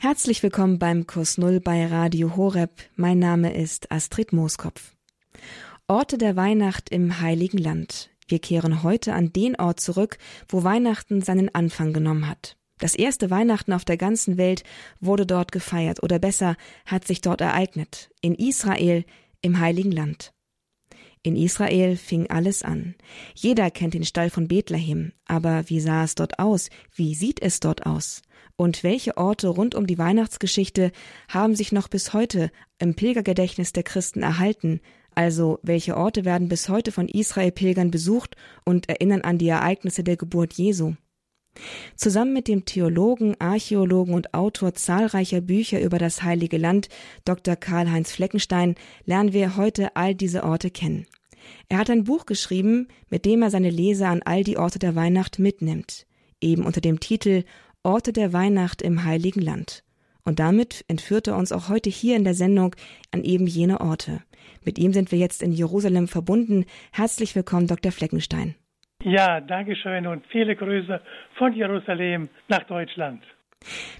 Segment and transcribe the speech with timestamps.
[0.00, 2.70] Herzlich willkommen beim Kurs Null bei Radio Horeb.
[2.94, 4.94] Mein Name ist Astrid Mooskopf.
[5.88, 8.08] Orte der Weihnacht im Heiligen Land.
[8.28, 12.56] Wir kehren heute an den Ort zurück, wo Weihnachten seinen Anfang genommen hat.
[12.78, 14.62] Das erste Weihnachten auf der ganzen Welt
[15.00, 16.54] wurde dort gefeiert oder besser
[16.86, 18.08] hat sich dort ereignet.
[18.20, 19.04] In Israel,
[19.42, 20.32] im Heiligen Land.
[21.22, 22.94] In Israel fing alles an.
[23.34, 25.12] Jeder kennt den Stall von Bethlehem.
[25.26, 26.70] Aber wie sah es dort aus?
[26.94, 28.22] Wie sieht es dort aus?
[28.56, 30.92] Und welche Orte rund um die Weihnachtsgeschichte
[31.28, 34.80] haben sich noch bis heute im Pilgergedächtnis der Christen erhalten?
[35.14, 40.16] Also, welche Orte werden bis heute von Israel-Pilgern besucht und erinnern an die Ereignisse der
[40.16, 40.94] Geburt Jesu?
[41.96, 46.88] Zusammen mit dem Theologen, Archäologen und Autor zahlreicher Bücher über das Heilige Land,
[47.24, 47.56] Dr.
[47.56, 51.06] Karl-Heinz Fleckenstein, lernen wir heute all diese Orte kennen.
[51.68, 54.94] Er hat ein Buch geschrieben, mit dem er seine Leser an all die Orte der
[54.94, 56.06] Weihnacht mitnimmt,
[56.40, 57.44] eben unter dem Titel
[57.82, 59.84] Orte der Weihnacht im Heiligen Land.
[60.24, 62.76] Und damit entführt er uns auch heute hier in der Sendung
[63.12, 64.20] an eben jene Orte.
[64.62, 66.66] Mit ihm sind wir jetzt in Jerusalem verbunden.
[66.92, 67.92] Herzlich willkommen, Dr.
[67.92, 68.54] Fleckenstein.
[69.04, 71.00] Ja, danke schön und viele Grüße
[71.36, 73.22] von Jerusalem nach Deutschland.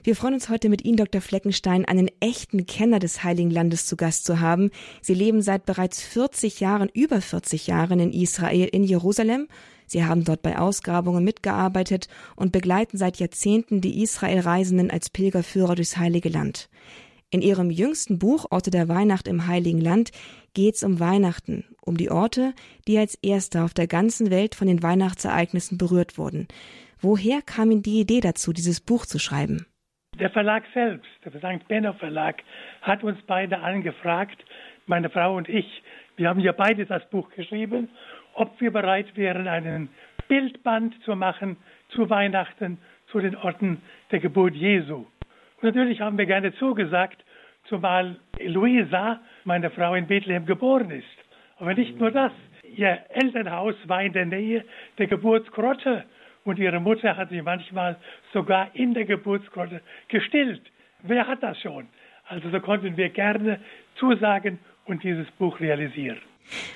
[0.02, 1.20] Wir freuen uns heute mit Ihnen, Dr.
[1.20, 4.70] Fleckenstein, einen echten Kenner des Heiligen Landes zu Gast zu haben.
[5.00, 9.46] Sie leben seit bereits 40 Jahren, über 40 Jahren in Israel, in Jerusalem.
[9.86, 15.96] Sie haben dort bei Ausgrabungen mitgearbeitet und begleiten seit Jahrzehnten die Israel-Reisenden als Pilgerführer durchs
[15.96, 16.68] Heilige Land.
[17.30, 20.10] In ihrem jüngsten Buch Orte der Weihnacht im Heiligen Land
[20.54, 22.54] geht es um Weihnachten, um die Orte,
[22.86, 26.48] die als erste auf der ganzen Welt von den Weihnachtsereignissen berührt wurden.
[27.00, 29.66] Woher kam Ihnen die Idee dazu, dieses Buch zu schreiben?
[30.18, 31.68] Der Verlag selbst, der St.
[31.68, 32.42] Benno Verlag,
[32.82, 34.42] hat uns beide angefragt,
[34.86, 35.66] meine Frau und ich.
[36.16, 37.88] Wir haben ja beide das Buch geschrieben
[38.38, 39.88] ob wir bereit wären, einen
[40.28, 41.56] Bildband zu machen
[41.88, 42.78] zu Weihnachten,
[43.10, 43.82] zu den Orten
[44.12, 45.06] der Geburt Jesu.
[45.60, 47.24] Natürlich haben wir gerne zugesagt,
[47.64, 51.06] zumal Luisa, meine Frau, in Bethlehem geboren ist.
[51.58, 52.32] Aber nicht nur das.
[52.76, 54.64] Ihr Elternhaus war in der Nähe
[54.98, 56.04] der Geburtsgrotte
[56.44, 57.96] und ihre Mutter hat sie manchmal
[58.32, 60.62] sogar in der Geburtsgrotte gestillt.
[61.02, 61.88] Wer hat das schon?
[62.28, 63.58] Also so konnten wir gerne
[63.96, 64.58] zusagen
[64.88, 66.18] und dieses Buch realisieren.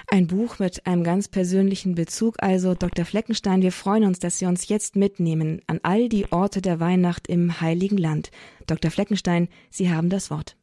[0.09, 2.37] Ein Buch mit einem ganz persönlichen Bezug.
[2.39, 3.05] Also, Dr.
[3.05, 7.27] Fleckenstein, wir freuen uns, dass Sie uns jetzt mitnehmen an all die Orte der Weihnacht
[7.27, 8.31] im Heiligen Land.
[8.67, 8.91] Dr.
[8.91, 10.57] Fleckenstein, Sie haben das Wort.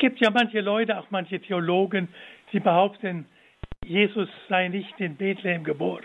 [0.00, 2.08] Gibt ja manche Leute, auch manche Theologen,
[2.50, 3.26] Sie behaupten,
[3.84, 6.04] Jesus sei nicht in Bethlehem geboren,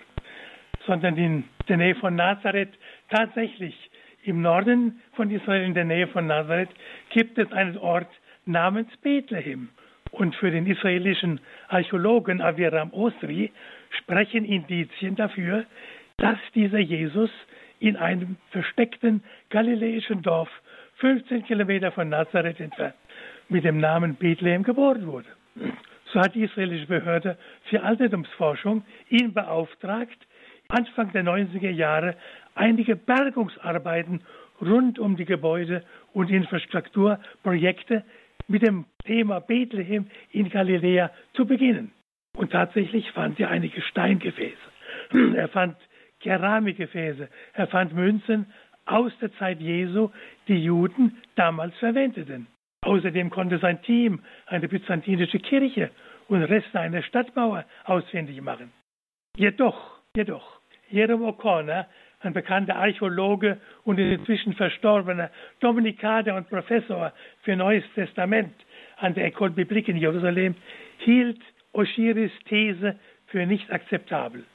[0.85, 2.73] sondern in der Nähe von Nazareth.
[3.09, 3.73] Tatsächlich
[4.23, 6.69] im Norden von Israel, in der Nähe von Nazareth,
[7.09, 8.09] gibt es einen Ort
[8.45, 9.69] namens Bethlehem.
[10.11, 13.51] Und für den israelischen Archäologen Aviram Osri
[13.89, 15.65] sprechen Indizien dafür,
[16.17, 17.31] dass dieser Jesus
[17.79, 20.49] in einem versteckten galiläischen Dorf
[20.97, 22.95] 15 Kilometer von Nazareth entfernt
[23.49, 25.27] mit dem Namen Bethlehem geboren wurde.
[26.11, 27.37] So hat die israelische Behörde
[27.69, 30.17] für Altertumsforschung ihn beauftragt,
[30.67, 32.15] Anfang der 90er Jahre
[32.55, 34.21] einige Bergungsarbeiten
[34.61, 35.83] rund um die Gebäude
[36.13, 38.03] und Infrastrukturprojekte
[38.47, 41.91] mit dem Thema Bethlehem in Galiläa zu beginnen.
[42.35, 44.55] Und tatsächlich fand er einige Steingefäße.
[45.35, 45.75] Er fand
[46.21, 48.47] Keramikgefäße, er fand Münzen
[48.85, 50.09] aus der Zeit Jesu,
[50.47, 52.47] die Juden damals verwendeten.
[52.85, 55.89] Außerdem konnte sein Team eine byzantinische Kirche
[56.27, 58.71] und Reste einer Stadtmauer ausfindig machen.
[59.35, 60.59] Jedoch, jedoch,
[60.91, 61.87] Jerome O'Connor,
[62.21, 65.31] ein bekannter Archäologe und inzwischen verstorbener
[65.61, 68.53] Dominikaner und Professor für Neues Testament
[68.97, 70.55] an der École Biblique in Jerusalem,
[70.99, 71.41] hielt
[71.73, 74.45] Oshiris These für nicht akzeptabel.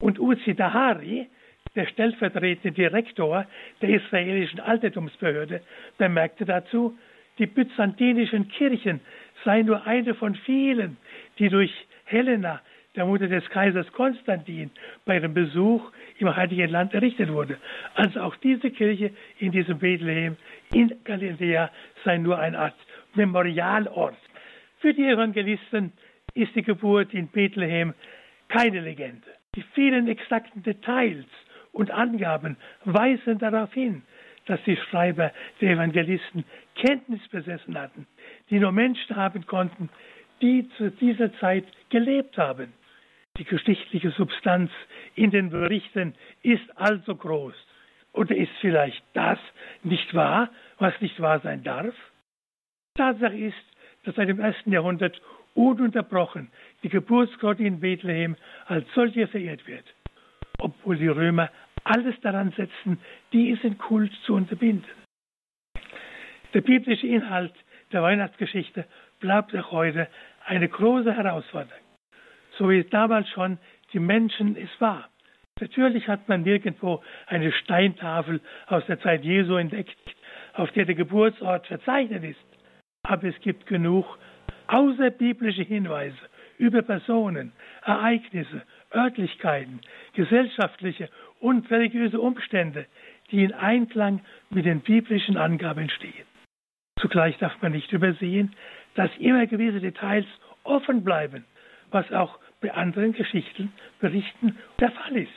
[0.00, 1.28] Und Uzi Dahari,
[1.74, 3.44] der stellvertretende Direktor
[3.82, 5.62] der israelischen Altertumsbehörde,
[5.98, 6.96] bemerkte dazu,
[7.38, 9.00] die byzantinischen Kirchen
[9.44, 10.96] seien nur eine von vielen,
[11.38, 11.72] die durch
[12.04, 12.60] Helena,
[12.94, 14.70] der Mutter des Kaisers Konstantin,
[15.04, 17.58] bei ihrem Besuch im Heiligen Land errichtet wurde.
[17.94, 20.36] Also auch diese Kirche in diesem Bethlehem
[20.72, 21.70] in Galiläa
[22.04, 22.76] sei nur eine Art
[23.14, 24.16] Memorialort.
[24.78, 25.92] Für die Evangelisten
[26.34, 27.94] ist die Geburt in Bethlehem
[28.48, 29.26] keine Legende.
[29.54, 31.26] Die vielen exakten Details
[31.72, 34.02] und Angaben weisen darauf hin,
[34.46, 36.44] dass die Schreiber der Evangelisten
[36.74, 38.06] Kenntnis besessen hatten,
[38.50, 39.88] die nur Menschen haben konnten,
[40.40, 42.72] die zu dieser Zeit gelebt haben.
[43.38, 44.70] Die geschichtliche Substanz
[45.14, 47.54] in den Berichten ist also groß.
[48.12, 49.38] Oder ist vielleicht das
[49.82, 51.94] nicht wahr, was nicht wahr sein darf?
[52.94, 53.56] Tatsache ist,
[54.04, 55.20] dass seit dem ersten Jahrhundert
[55.54, 56.50] ununterbrochen
[56.82, 59.84] die Geburtsgott in Bethlehem als solche verehrt wird,
[60.58, 61.50] obwohl die Römer
[61.86, 62.98] alles daran setzen,
[63.32, 64.90] diesen Kult zu unterbinden.
[66.52, 67.54] Der biblische Inhalt
[67.92, 68.86] der Weihnachtsgeschichte
[69.20, 70.08] bleibt auch heute
[70.44, 71.82] eine große Herausforderung,
[72.58, 73.58] so wie damals schon
[73.92, 75.08] die Menschen es war.
[75.60, 79.96] Natürlich hat man nirgendwo eine Steintafel aus der Zeit Jesu entdeckt,
[80.54, 82.58] auf der der Geburtsort verzeichnet ist.
[83.02, 84.18] Aber es gibt genug
[84.66, 86.18] außerbiblische Hinweise
[86.58, 87.52] über Personen,
[87.84, 88.62] Ereignisse,
[88.94, 89.80] Örtlichkeiten,
[90.14, 91.08] gesellschaftliche
[91.40, 92.86] und religiöse Umstände,
[93.30, 96.26] die in Einklang mit den biblischen Angaben stehen.
[96.98, 98.54] Zugleich darf man nicht übersehen,
[98.94, 100.26] dass immer gewisse Details
[100.64, 101.44] offen bleiben,
[101.90, 105.30] was auch bei anderen Geschichten, Berichten der Fall ist.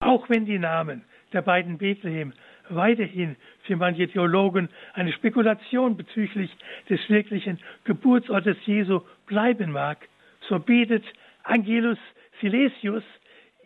[0.00, 2.32] Auch wenn die Namen der beiden Bethlehem
[2.68, 6.50] weiterhin für manche Theologen eine Spekulation bezüglich
[6.88, 10.08] des wirklichen Geburtsortes Jesu bleiben mag,
[10.48, 11.04] so bietet
[11.44, 11.98] Angelus
[12.40, 13.04] Silesius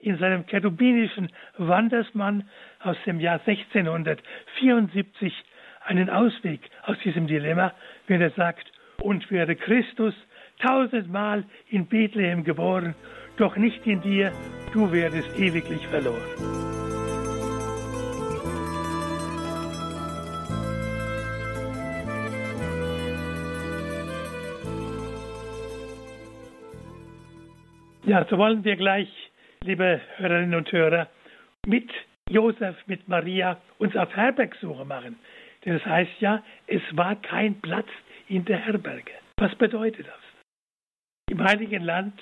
[0.00, 2.49] in seinem cherubinischen Wandersmann
[2.82, 5.32] aus dem Jahr 1674
[5.85, 7.73] einen Ausweg aus diesem Dilemma,
[8.06, 8.70] wenn er sagt,
[9.02, 10.14] und wäre Christus
[10.61, 12.94] tausendmal in Bethlehem geboren,
[13.37, 14.32] doch nicht in dir,
[14.73, 16.20] du werdest ewiglich verloren.
[28.05, 29.08] Ja, so wollen wir gleich,
[29.62, 31.09] liebe Hörerinnen und Hörer,
[31.67, 31.91] mit
[32.31, 35.19] Josef, mit Maria uns auf Herbergsuche machen.
[35.65, 37.89] Denn es das heißt ja, es war kein Platz
[38.29, 39.12] in der Herberge.
[39.37, 40.15] Was bedeutet das?
[41.29, 42.19] Im Heiligen Land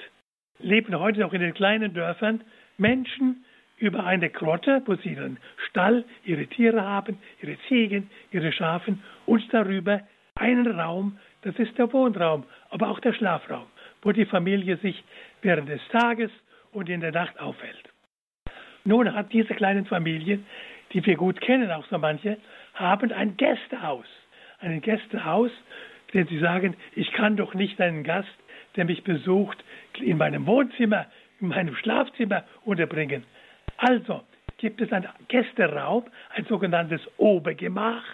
[0.58, 2.42] leben heute noch in den kleinen Dörfern
[2.76, 3.44] Menschen
[3.76, 5.38] über eine Grotte, wo sie ihren
[5.68, 10.00] Stall, ihre Tiere haben, ihre Ziegen, ihre Schafen und darüber
[10.34, 13.68] einen Raum, das ist der Wohnraum, aber auch der Schlafraum
[14.02, 15.02] wo die Familie sich
[15.42, 16.30] während des Tages
[16.72, 17.88] und in der Nacht aufhält.
[18.84, 20.46] Nun hat diese kleinen Familien,
[20.92, 22.38] die wir gut kennen, auch so manche,
[22.74, 24.06] haben ein Gästehaus.
[24.60, 25.50] Ein Gästehaus,
[26.14, 28.28] denn sie sagen, ich kann doch nicht einen Gast,
[28.76, 29.62] der mich besucht,
[30.00, 31.06] in meinem Wohnzimmer,
[31.40, 33.24] in meinem Schlafzimmer unterbringen.
[33.76, 34.22] Also
[34.56, 36.04] gibt es einen Gästeraum,
[36.34, 38.04] ein sogenanntes Obergemach.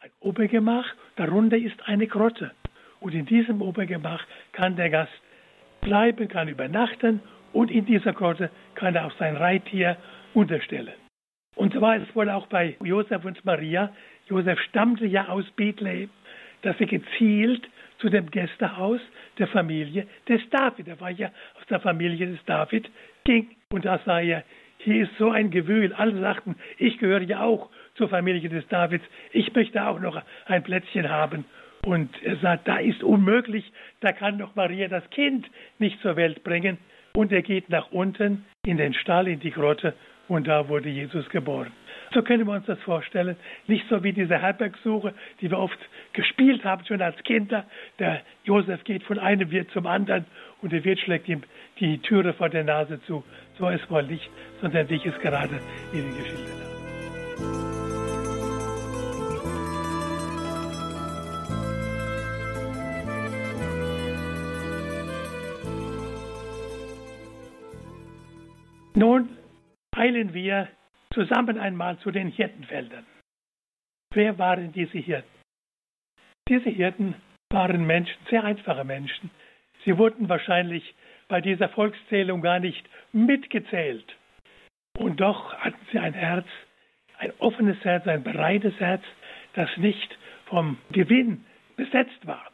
[0.00, 2.52] Ein Obergemach, darunter ist eine Grotte.
[3.00, 5.12] Und in diesem Obergemach kann der Gast
[5.80, 7.20] bleiben, kann übernachten
[7.56, 9.96] und in dieser Grotte kann er auch sein Reittier
[10.34, 10.92] unterstellen.
[11.54, 13.94] Und so war es wohl auch bei Josef und Maria.
[14.28, 16.10] Josef stammte ja aus Bethlehem,
[16.60, 17.66] dass er gezielt
[17.98, 19.00] zu dem Gästehaus
[19.38, 22.90] der Familie des David, er war ja aus der Familie des David,
[23.24, 23.48] ging.
[23.70, 24.44] Und da sah er,
[24.76, 25.94] hier ist so ein Gewühl.
[25.94, 29.04] Alle sagten, ich gehöre ja auch zur Familie des Davids.
[29.32, 31.46] Ich möchte auch noch ein Plätzchen haben.
[31.86, 35.46] Und er sagt, da ist unmöglich, da kann doch Maria das Kind
[35.78, 36.76] nicht zur Welt bringen.
[37.16, 39.94] Und er geht nach unten in den Stall, in die Grotte,
[40.28, 41.72] und da wurde Jesus geboren.
[42.12, 43.36] So können wir uns das vorstellen.
[43.66, 45.78] Nicht so wie diese Herbergsuche, die wir oft
[46.12, 47.64] gespielt haben, schon als Kinder.
[47.98, 50.26] Der Josef geht von einem Wirt zum anderen
[50.60, 51.42] und der Wirt schlägt ihm
[51.80, 53.24] die Türe vor der Nase zu.
[53.58, 54.28] So ist wohl nicht,
[54.60, 55.58] sondern wie ich es gerade
[55.92, 56.65] Ihnen geschildert habe.
[68.96, 69.28] Nun
[69.94, 70.68] eilen wir
[71.12, 73.04] zusammen einmal zu den Hirtenfeldern.
[74.14, 75.28] Wer waren diese Hirten?
[76.48, 77.14] Diese Hirten
[77.50, 79.30] waren Menschen, sehr einfache Menschen.
[79.84, 80.94] Sie wurden wahrscheinlich
[81.28, 84.16] bei dieser Volkszählung gar nicht mitgezählt.
[84.98, 86.46] Und doch hatten sie ein Herz,
[87.18, 89.02] ein offenes Herz, ein breites Herz,
[89.52, 91.44] das nicht vom Gewinn
[91.76, 92.50] besetzt war.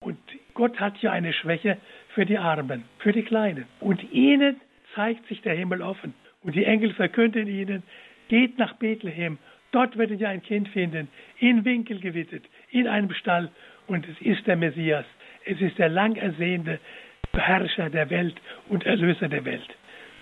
[0.00, 0.18] Und
[0.54, 1.78] Gott hat ja eine Schwäche
[2.14, 3.66] für die Armen, für die Kleinen.
[3.80, 4.60] Und ihnen
[4.94, 6.14] zeigt sich der Himmel offen.
[6.42, 7.82] Und die Engel verkünden ihnen,
[8.28, 9.38] geht nach Bethlehem,
[9.70, 11.08] dort werdet ihr ein Kind finden,
[11.38, 13.50] in Winkel gewittet, in einem Stall.
[13.86, 15.04] Und es ist der Messias,
[15.44, 16.78] es ist der lang ersehnte
[17.32, 18.34] Beherrscher der Welt
[18.68, 19.68] und Erlöser der Welt.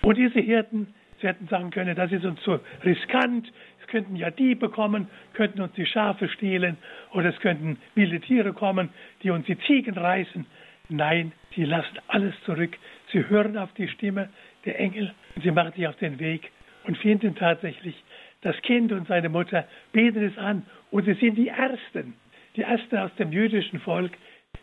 [0.01, 3.51] Und diese Hirten, sie hätten sagen können, das ist uns zu riskant,
[3.81, 6.77] es könnten ja Diebe kommen, könnten uns die Schafe stehlen
[7.11, 8.89] oder es könnten wilde Tiere kommen,
[9.21, 10.45] die uns die Ziegen reißen.
[10.89, 12.77] Nein, sie lassen alles zurück.
[13.11, 14.29] Sie hören auf die Stimme
[14.65, 15.13] der Engel.
[15.41, 16.51] Sie machen sich auf den Weg
[16.85, 17.95] und finden tatsächlich
[18.41, 20.65] das Kind und seine Mutter, beten es an.
[20.89, 22.15] Und sie sind die Ersten,
[22.55, 24.11] die Ersten aus dem jüdischen Volk,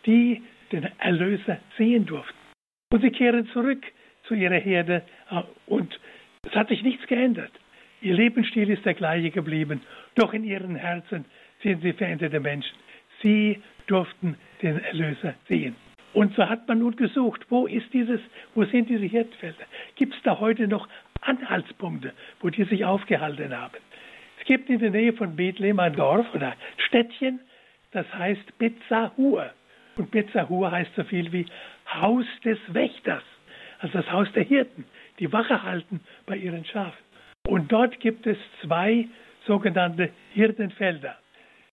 [0.05, 2.37] die den Erlöser sehen durften.
[2.90, 3.85] Und sie kehren zurück
[4.25, 5.02] zu ihrer Herde
[5.67, 5.99] und
[6.43, 7.52] es hat sich nichts geändert.
[8.00, 9.83] Ihr Lebensstil ist der gleiche geblieben,
[10.14, 11.25] doch in ihren Herzen
[11.62, 12.76] sind sie veränderte Menschen.
[13.23, 15.75] Sie durften den Erlöser sehen.
[16.15, 18.21] Und so hat man nun gesucht, wo ist dieses,
[18.55, 19.65] wo sind diese Hirtenfelder?
[19.95, 20.88] Gibt es da heute noch
[21.21, 23.77] Anhaltspunkte, wo die sich aufgehalten haben?
[24.41, 27.41] Es gibt in der Nähe von Bethlehem ein Dorf oder Städtchen,
[27.93, 29.50] das heißt Betzahur.
[29.97, 31.47] Und Betzahur heißt so viel wie
[31.93, 33.25] Haus des Wächters,
[33.81, 34.85] also das Haus der Hirten,
[35.19, 37.05] die Wache halten bei ihren Schafen.
[37.47, 39.09] Und dort gibt es zwei
[39.47, 41.17] sogenannte Hirtenfelder.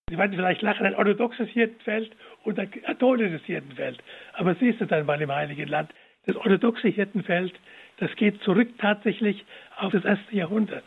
[0.07, 2.11] Sie werden vielleicht lachen, ein orthodoxes Hirtenfeld
[2.43, 4.03] und ein katholisches Hirtenfeld.
[4.33, 5.91] Aber siehst du dann mal im Heiligen Land,
[6.27, 7.53] das orthodoxe Hirtenfeld,
[7.97, 9.43] das geht zurück tatsächlich
[9.77, 10.83] auf das erste Jahrhundert.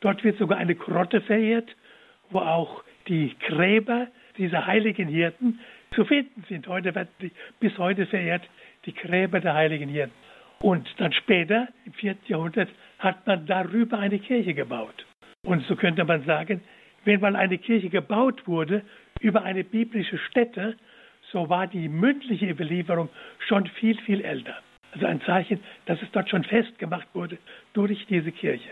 [0.00, 1.76] Dort wird sogar eine Grotte verehrt,
[2.30, 5.60] wo auch die Gräber dieser heiligen Hirten
[5.94, 6.66] zu finden sind.
[6.66, 7.30] Heute werden die,
[7.60, 8.42] bis heute verehrt
[8.84, 10.14] die Gräber der heiligen Hirten.
[10.58, 12.16] Und dann später, im 4.
[12.26, 12.68] Jahrhundert,
[12.98, 15.06] hat man darüber eine Kirche gebaut.
[15.44, 16.62] Und so könnte man sagen,
[17.06, 18.82] wenn mal eine Kirche gebaut wurde
[19.20, 20.76] über eine biblische Stätte,
[21.32, 23.08] so war die mündliche Überlieferung
[23.48, 24.56] schon viel, viel älter.
[24.92, 27.38] Also ein Zeichen, dass es dort schon festgemacht wurde
[27.72, 28.70] durch diese Kirche.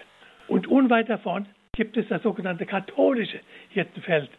[0.48, 4.30] Und unweit davon gibt es das sogenannte katholische Hirtenfeld.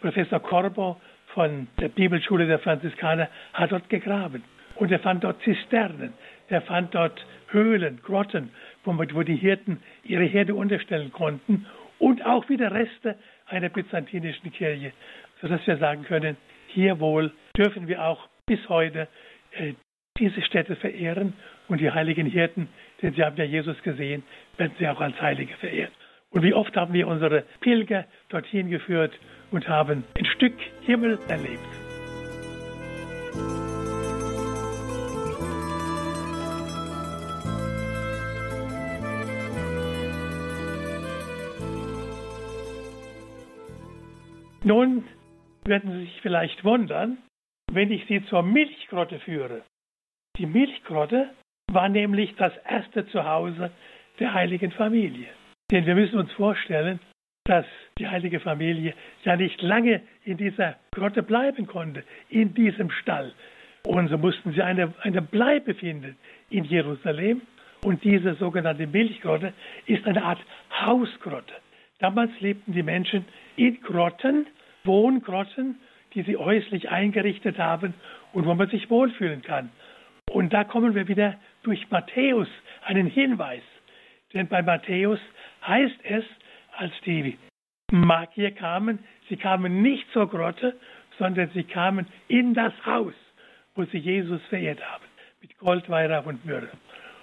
[0.00, 4.44] Professor Corbo von der Bibelschule der Franziskaner hat dort gegraben.
[4.76, 6.12] Und er fand dort Zisternen,
[6.48, 8.50] er fand dort Höhlen, Grotten,
[8.84, 11.66] wo, die Hirten ihre Herde unterstellen konnten
[11.98, 14.92] und auch wieder Reste einer byzantinischen Kirche,
[15.40, 16.36] sodass wir sagen können,
[16.68, 19.08] hier wohl dürfen wir auch bis heute
[19.52, 19.74] äh,
[20.18, 21.34] diese Städte verehren
[21.68, 22.68] und die heiligen Hirten,
[23.02, 24.22] denn sie haben ja Jesus gesehen,
[24.56, 25.92] werden sie auch als Heilige verehrt.
[26.30, 29.12] Und wie oft haben wir unsere Pilger dorthin geführt
[29.50, 31.83] und haben ein Stück Himmel erlebt.
[44.64, 45.04] Nun
[45.66, 47.18] werden Sie sich vielleicht wundern,
[47.70, 49.62] wenn ich Sie zur Milchgrotte führe.
[50.38, 51.30] Die Milchgrotte
[51.70, 53.70] war nämlich das erste Zuhause
[54.18, 55.28] der heiligen Familie.
[55.70, 56.98] Denn wir müssen uns vorstellen,
[57.44, 57.66] dass
[57.98, 63.34] die heilige Familie ja nicht lange in dieser Grotte bleiben konnte, in diesem Stall.
[63.86, 66.16] Und so mussten sie eine, eine Bleibe finden
[66.48, 67.42] in Jerusalem.
[67.84, 69.52] Und diese sogenannte Milchgrotte
[69.84, 70.40] ist eine Art
[70.70, 71.52] Hausgrotte.
[71.98, 74.46] Damals lebten die Menschen in Grotten,
[74.84, 75.80] Wohngrotten,
[76.14, 77.94] die sie häuslich eingerichtet haben
[78.32, 79.70] und wo man sich wohlfühlen kann.
[80.30, 82.48] Und da kommen wir wieder durch Matthäus
[82.84, 83.62] einen Hinweis.
[84.32, 85.20] Denn bei Matthäus
[85.66, 86.24] heißt es,
[86.76, 87.38] als die
[87.90, 90.76] Magier kamen, sie kamen nicht zur Grotte,
[91.18, 93.14] sondern sie kamen in das Haus,
[93.74, 95.04] wo sie Jesus verehrt haben,
[95.40, 96.70] mit Gold, Weihrauch und Myrrhe.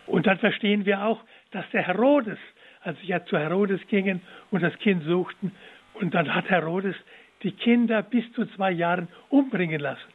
[0.07, 1.21] Und dann verstehen wir auch,
[1.51, 2.37] dass der Herodes,
[2.81, 5.51] als sie ja zu Herodes gingen und das Kind suchten,
[5.93, 6.95] und dann hat Herodes
[7.43, 10.09] die Kinder bis zu zwei Jahren umbringen lassen.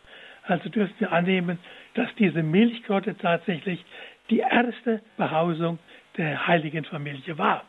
[0.44, 1.58] Also dürfen wir annehmen,
[1.94, 3.84] dass diese Milchgrotte tatsächlich
[4.30, 5.78] die erste Behausung
[6.16, 7.64] der heiligen Familie war.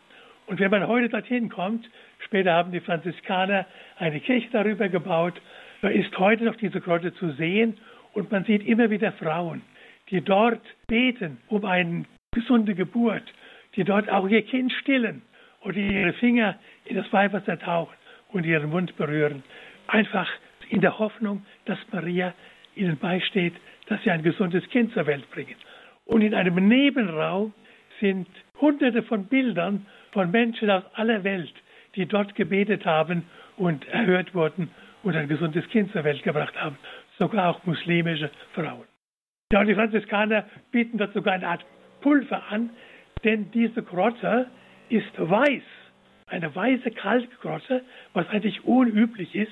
[0.45, 3.65] Und wenn man heute dorthin kommt, später haben die Franziskaner
[3.97, 5.41] eine Kirche darüber gebaut,
[5.81, 7.77] da ist heute noch diese Grotte zu sehen
[8.13, 9.61] und man sieht immer wieder Frauen,
[10.09, 13.23] die dort beten um eine gesunde Geburt,
[13.75, 15.21] die dort auch ihr Kind stillen
[15.61, 17.96] oder ihre Finger in das Weihwasser tauchen
[18.31, 19.43] und ihren Mund berühren.
[19.87, 20.29] Einfach
[20.69, 22.33] in der Hoffnung, dass Maria
[22.75, 23.53] ihnen beisteht,
[23.87, 25.55] dass sie ein gesundes Kind zur Welt bringen.
[26.05, 27.53] Und in einem Nebenraum
[27.99, 28.27] sind
[28.59, 31.53] hunderte von Bildern von Menschen aus aller Welt,
[31.95, 33.23] die dort gebetet haben
[33.57, 34.69] und erhört wurden
[35.03, 36.77] und ein gesundes Kind zur Welt gebracht haben.
[37.17, 38.85] Sogar auch muslimische Frauen.
[39.51, 41.65] Ja, und die Franziskaner bieten dort sogar eine Art
[42.01, 42.69] Pulver an,
[43.23, 44.47] denn diese Grotte
[44.89, 45.63] ist weiß
[46.27, 49.51] eine weiße Kalkgrotte, was eigentlich unüblich ist.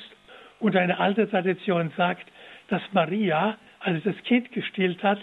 [0.60, 2.28] Und eine alte Tradition sagt,
[2.70, 5.20] dass Maria, als das Kind gestillt hat,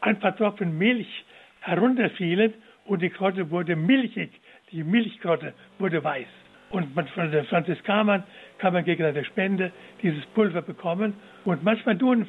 [0.00, 1.24] ein paar Tropfen Milch
[1.60, 2.54] herunterfielen
[2.84, 4.30] und die Grotte wurde milchig.
[4.72, 6.26] Die Milchgrotte wurde weiß.
[6.70, 8.24] Und von den Franziskanern
[8.58, 11.14] kann man gegen eine Spende dieses Pulver bekommen.
[11.44, 12.26] Und manchmal tun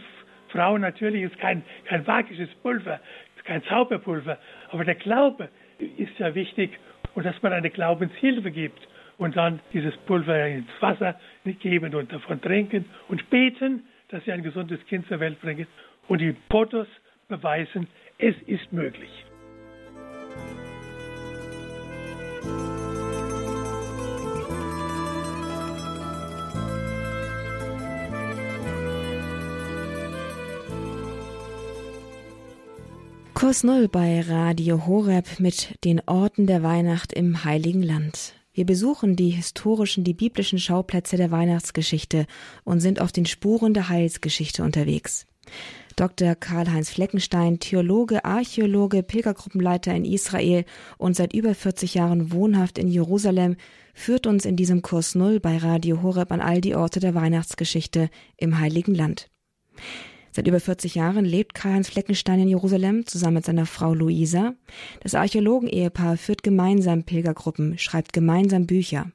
[0.50, 3.00] Frauen natürlich, ist kein, kein magisches Pulver,
[3.44, 4.38] kein Zauberpulver,
[4.70, 5.50] aber der Glaube
[5.98, 6.80] ist ja wichtig
[7.16, 11.20] und dass man eine Glaubenshilfe gibt und dann dieses Pulver ins Wasser
[11.60, 15.68] geben und davon trinken und beten, dass sie ein gesundes Kind zur Welt bringen.
[16.08, 16.88] Und die Fotos
[17.28, 19.10] beweisen, es ist möglich.
[33.44, 38.36] Kurs Null bei Radio Horeb mit den Orten der Weihnacht im Heiligen Land.
[38.54, 42.26] Wir besuchen die historischen, die biblischen Schauplätze der Weihnachtsgeschichte
[42.64, 45.28] und sind auf den Spuren der Heilsgeschichte unterwegs.
[45.98, 46.36] Dr.
[46.36, 50.64] Karl-Heinz Fleckenstein, Theologe, Archäologe, Pilgergruppenleiter in Israel
[50.98, 53.58] und seit über 40 Jahren wohnhaft in Jerusalem,
[53.94, 58.10] führt uns in diesem Kurs Null bei Radio Horeb an all die Orte der Weihnachtsgeschichte
[58.38, 59.30] im Heiligen Land.
[60.36, 64.56] Seit über 40 Jahren lebt Karl-Heinz Fleckenstein in Jerusalem zusammen mit seiner Frau Luisa.
[65.02, 69.12] Das Archäologen-Ehepaar führt gemeinsam Pilgergruppen, schreibt gemeinsam Bücher.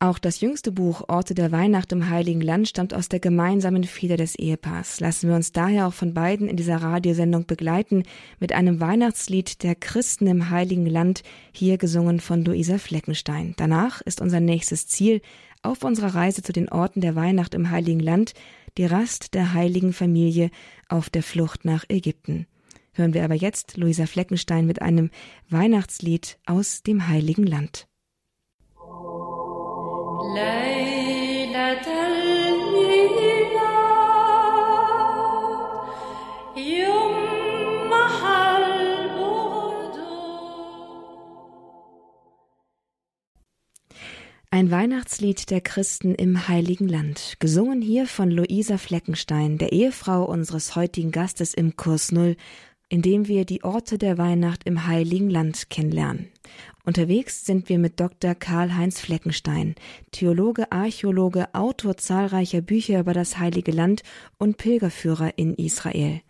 [0.00, 4.16] Auch das jüngste Buch Orte der Weihnacht im Heiligen Land stammt aus der gemeinsamen Feder
[4.16, 4.98] des Ehepaars.
[4.98, 8.02] Lassen wir uns daher auch von beiden in dieser Radiosendung begleiten
[8.40, 11.22] mit einem Weihnachtslied der Christen im Heiligen Land,
[11.52, 13.54] hier gesungen von Luisa Fleckenstein.
[13.56, 15.20] Danach ist unser nächstes Ziel
[15.62, 18.34] auf unserer Reise zu den Orten der Weihnacht im Heiligen Land
[18.78, 20.50] die Rast der heiligen Familie
[20.88, 22.46] auf der Flucht nach Ägypten.
[22.92, 25.10] Hören wir aber jetzt Luisa Fleckenstein mit einem
[25.50, 27.86] Weihnachtslied aus dem Heiligen Land.
[44.50, 50.74] Ein Weihnachtslied der Christen im Heiligen Land, gesungen hier von Luisa Fleckenstein, der Ehefrau unseres
[50.74, 52.34] heutigen Gastes im Kurs Null,
[52.88, 56.28] in dem wir die Orte der Weihnacht im Heiligen Land kennenlernen.
[56.82, 58.34] Unterwegs sind wir mit Dr.
[58.34, 59.74] Karl-Heinz Fleckenstein,
[60.12, 64.02] Theologe, Archäologe, Autor zahlreicher Bücher über das Heilige Land
[64.38, 66.22] und Pilgerführer in Israel.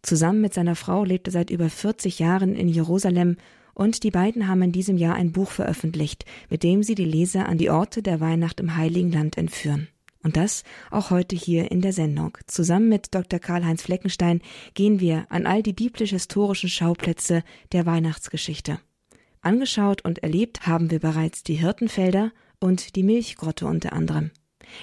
[0.00, 3.36] Zusammen mit seiner Frau lebt er seit über 40 Jahren in Jerusalem
[3.78, 7.48] und die beiden haben in diesem Jahr ein Buch veröffentlicht, mit dem sie die Leser
[7.48, 9.86] an die Orte der Weihnacht im Heiligen Land entführen.
[10.24, 12.36] Und das auch heute hier in der Sendung.
[12.48, 13.38] Zusammen mit Dr.
[13.38, 14.42] Karl-Heinz Fleckenstein
[14.74, 18.80] gehen wir an all die biblisch-historischen Schauplätze der Weihnachtsgeschichte.
[19.42, 24.32] Angeschaut und erlebt haben wir bereits die Hirtenfelder und die Milchgrotte unter anderem.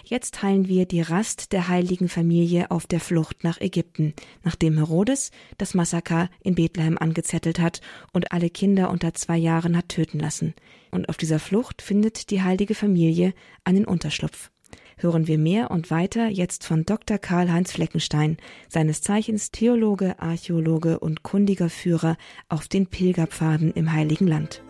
[0.03, 4.13] Jetzt teilen wir die Rast der heiligen Familie auf der Flucht nach Ägypten,
[4.43, 7.81] nachdem Herodes das Massaker in Bethlehem angezettelt hat
[8.13, 10.53] und alle Kinder unter zwei Jahren hat töten lassen.
[10.91, 13.33] Und auf dieser Flucht findet die heilige Familie
[13.63, 14.51] einen Unterschlupf.
[14.97, 17.17] Hören wir mehr und weiter jetzt von Dr.
[17.17, 18.37] Karl-Heinz Fleckenstein,
[18.69, 24.63] seines Zeichens Theologe, Archäologe und kundiger Führer auf den Pilgerpfaden im Heiligen Land.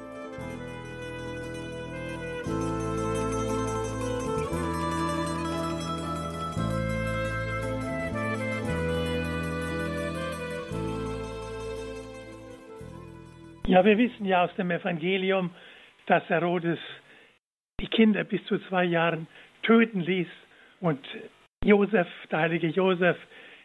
[13.76, 15.50] Ja, wir wissen ja aus dem Evangelium,
[16.06, 16.80] dass Herodes
[17.82, 19.28] die Kinder bis zu zwei Jahren
[19.64, 20.30] töten ließ
[20.80, 21.06] und
[21.62, 23.18] Josef, der heilige Josef,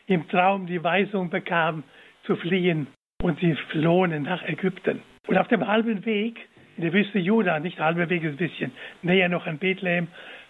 [0.08, 1.84] im Traum die Weisung bekam,
[2.24, 2.88] zu fliehen
[3.22, 5.00] und sie flohen nach Ägypten.
[5.28, 6.40] Und auf dem halben Weg
[6.76, 10.08] in der Wüste Juda, nicht halber Weg, ein bisschen näher noch an Bethlehem,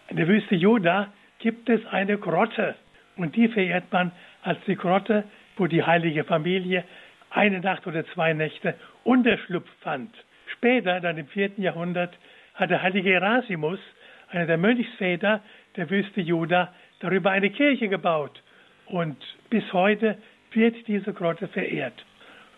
[0.08, 2.76] in der Wüste Juda gibt es eine Grotte
[3.16, 5.24] und die verehrt man als die Grotte,
[5.58, 6.82] wo die heilige Familie
[7.30, 10.14] eine Nacht oder zwei Nächte Unterschlupf fand.
[10.52, 12.16] Später, dann im vierten Jahrhundert,
[12.54, 13.78] hat der heilige Erasimus,
[14.28, 15.40] einer der Mönchsväter
[15.76, 18.42] der Wüste Juda, darüber eine Kirche gebaut.
[18.86, 19.16] Und
[19.48, 20.18] bis heute
[20.52, 22.04] wird diese Grotte verehrt.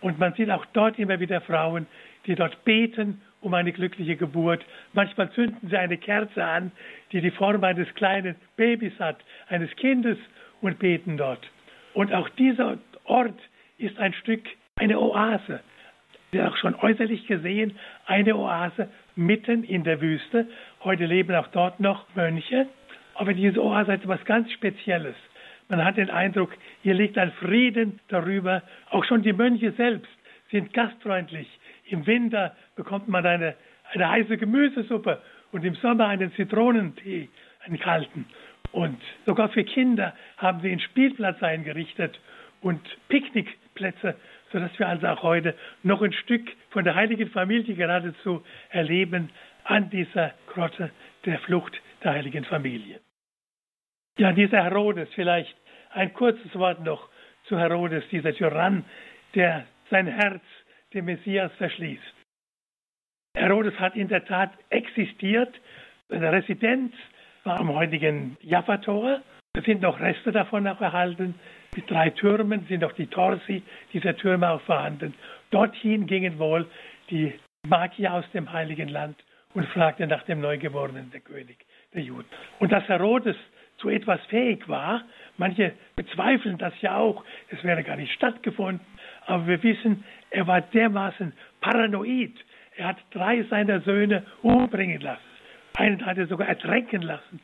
[0.01, 1.87] Und man sieht auch dort immer wieder Frauen,
[2.25, 4.65] die dort beten um eine glückliche Geburt.
[4.93, 6.71] Manchmal zünden sie eine Kerze an,
[7.11, 10.17] die die Form eines kleinen Babys hat, eines Kindes,
[10.61, 11.45] und beten dort.
[11.93, 13.37] Und auch dieser Ort
[13.77, 15.59] ist ein Stück eine Oase.
[16.35, 20.47] Auch schon äußerlich gesehen eine Oase mitten in der Wüste.
[20.83, 22.67] Heute leben auch dort noch Mönche.
[23.13, 25.15] Aber diese Oase hat etwas ganz Spezielles.
[25.69, 28.63] Man hat den Eindruck, hier liegt ein Frieden darüber.
[28.89, 30.11] Auch schon die Mönche selbst
[30.51, 31.47] sind gastfreundlich.
[31.85, 33.55] Im Winter bekommt man eine,
[33.93, 37.29] eine heiße Gemüsesuppe und im Sommer einen Zitronentee,
[37.63, 38.25] einen kalten.
[38.71, 42.19] Und sogar für Kinder haben sie einen Spielplatz eingerichtet
[42.61, 44.15] und Picknickplätze
[44.53, 49.31] sodass wir also auch heute noch ein Stück von der heiligen Familie geradezu erleben
[49.65, 50.91] an dieser Grotte
[51.25, 53.01] der Flucht der heiligen Familie.
[54.17, 55.55] Ja, dieser Herodes, vielleicht
[55.89, 57.09] ein kurzes Wort noch
[57.47, 58.85] zu Herodes, dieser Tyrann,
[59.33, 60.43] der sein Herz
[60.93, 62.13] dem Messias verschließt.
[63.35, 65.53] Herodes hat in der Tat existiert.
[66.09, 66.93] Seine Residenz
[67.43, 69.21] war am heutigen Jaffa-Tor.
[69.55, 71.33] Es sind noch Reste davon noch erhalten.
[71.75, 75.13] Mit drei Türmen sind auch die Torsi dieser Türme auch vorhanden.
[75.49, 76.67] Dorthin gingen wohl
[77.09, 77.33] die
[77.67, 81.57] Magier aus dem Heiligen Land und fragten nach dem Neugeborenen, der König
[81.93, 82.27] der Juden.
[82.59, 83.35] Und dass Herodes
[83.77, 85.03] zu etwas fähig war,
[85.37, 88.85] manche bezweifeln das ja auch, es wäre gar nicht stattgefunden,
[89.25, 92.33] aber wir wissen, er war dermaßen paranoid.
[92.75, 95.21] Er hat drei seiner Söhne umbringen lassen.
[95.75, 97.39] Einen hat er sogar ertränken lassen.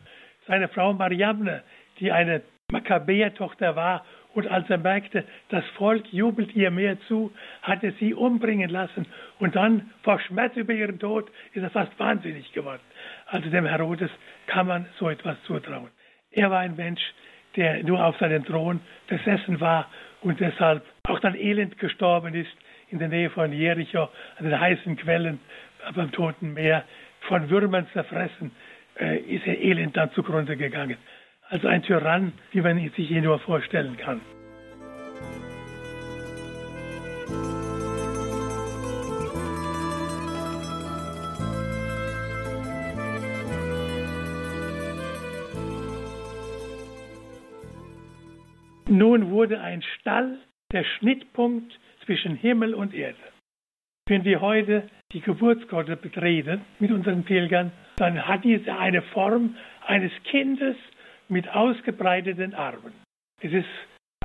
[0.47, 1.63] Seine Frau Mariamne,
[1.99, 7.31] die eine Makkabäertochter war und als er merkte, das Volk jubelt ihr mehr zu,
[7.63, 9.07] hat er sie umbringen lassen.
[9.39, 12.81] Und dann, vor Schmerz über ihren Tod, ist er fast wahnsinnig geworden.
[13.25, 14.11] Also dem Herodes
[14.47, 15.89] kann man so etwas zutrauen.
[16.31, 17.01] Er war ein Mensch,
[17.55, 19.89] der nur auf seinem Thron besessen war
[20.21, 22.51] und deshalb auch dann elend gestorben ist
[22.91, 25.39] in der Nähe von Jericho, an den heißen Quellen
[25.95, 26.83] beim Toten Meer,
[27.21, 28.51] von Würmern zerfressen,
[28.99, 30.97] äh, ist er elend dann zugrunde gegangen.
[31.49, 34.21] Also ein Tyrann, wie man sich ihn nur vorstellen kann.
[48.87, 50.39] Nun wurde ein Stall
[50.71, 53.17] der Schnittpunkt zwischen Himmel und Erde.
[54.07, 60.11] Wenn wir heute die Geburtsgrotte betreten mit unseren Pilgern, dann hat diese eine Form eines
[60.23, 60.75] Kindes
[61.29, 62.93] mit ausgebreiteten Armen.
[63.41, 63.67] Es ist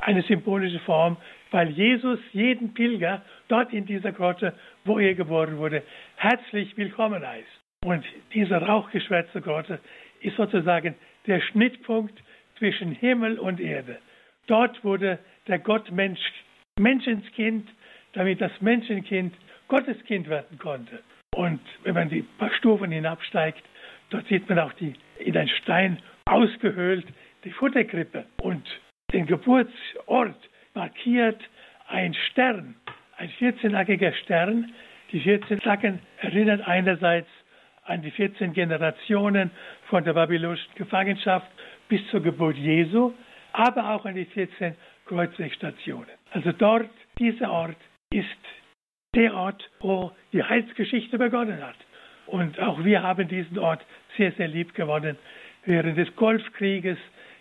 [0.01, 1.17] eine symbolische Form,
[1.51, 5.83] weil Jesus jeden Pilger dort in dieser Grotte, wo er geboren wurde,
[6.17, 7.47] herzlich willkommen heißt.
[7.85, 9.79] Und diese rauchgeschwärzte Grotte
[10.21, 10.95] ist sozusagen
[11.27, 12.21] der Schnittpunkt
[12.57, 13.99] zwischen Himmel und Erde.
[14.47, 16.19] Dort wurde der Gott Mensch,
[16.77, 17.67] Menschenskind,
[18.13, 19.33] damit das Menschenkind
[19.67, 20.99] Gotteskind werden konnte.
[21.35, 23.63] Und wenn man die paar Stufen hinabsteigt,
[24.09, 27.05] dort sieht man auch die in ein Stein ausgehöhlt
[27.43, 28.65] die Futterkrippe und
[29.13, 31.39] den Geburtsort markiert
[31.87, 32.75] ein Stern,
[33.17, 34.73] ein 14-lackiger Stern.
[35.11, 37.29] Die 14 Lacken erinnern einerseits
[37.83, 39.51] an die 14 Generationen
[39.89, 41.47] von der babylonischen Gefangenschaft
[41.87, 43.13] bis zur Geburt Jesu,
[43.53, 46.09] aber auch an die 14 Kreuzwegstationen.
[46.31, 47.77] Also dort, dieser Ort
[48.11, 48.27] ist
[49.13, 51.75] der Ort, wo die Heilsgeschichte begonnen hat.
[52.25, 53.85] Und auch wir haben diesen Ort
[54.17, 55.17] sehr, sehr lieb gewonnen.
[55.65, 56.97] Während des Golfkrieges,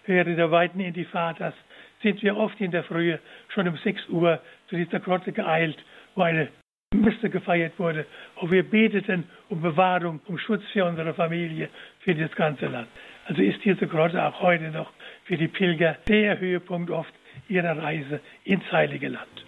[0.06, 1.54] während der weiten Intifadas
[2.02, 5.78] sind wir oft in der Frühe schon um 6 Uhr zu dieser Grotte geeilt,
[6.14, 6.48] wo eine
[6.94, 8.06] Messe gefeiert wurde,
[8.40, 11.68] wo wir beteten um Bewahrung, um Schutz für unsere Familie,
[12.00, 12.88] für das ganze Land.
[13.26, 14.90] Also ist diese Grotte auch heute noch
[15.24, 17.12] für die Pilger der Höhepunkt oft
[17.48, 19.43] ihrer Reise ins Heilige Land.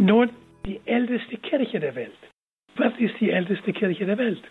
[0.00, 0.30] Nun,
[0.64, 2.16] die älteste Kirche der Welt.
[2.76, 4.42] Was ist die älteste Kirche der Welt?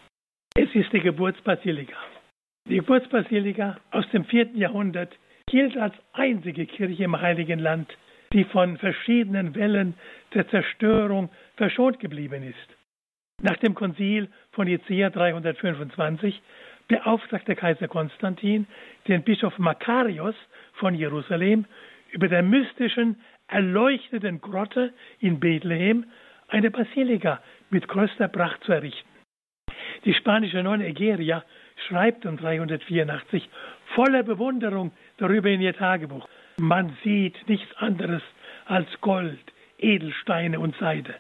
[0.56, 1.98] Es ist die Geburtsbasilika.
[2.68, 5.12] Die Geburtsbasilika aus dem vierten Jahrhundert
[5.48, 7.92] gilt als einzige Kirche im Heiligen Land,
[8.32, 9.96] die von verschiedenen Wellen
[10.36, 12.78] der Zerstörung verschont geblieben ist.
[13.42, 16.40] Nach dem Konzil von Nicea 325
[16.88, 18.68] beauftragte Kaiser Konstantin
[19.08, 20.36] den Bischof Makarios
[20.74, 21.66] von Jerusalem
[22.12, 26.06] über der mystischen, erleuchteten Grotte in Bethlehem
[26.48, 29.08] eine Basilika mit größter Pracht zu errichten.
[30.06, 31.44] Die spanische Nonne Egeria
[31.88, 33.50] schreibt um 384
[33.96, 36.28] voller Bewunderung darüber in ihr Tagebuch.
[36.58, 38.22] Man sieht nichts anderes
[38.66, 39.40] als Gold,
[39.78, 41.16] Edelsteine und Seide.